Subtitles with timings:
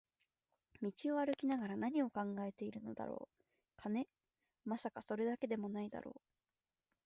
[0.81, 3.43] 道を歩きながら何を考えているのだろう、
[3.77, 4.07] 金？
[4.65, 6.21] まさか、それだけでも無いだろう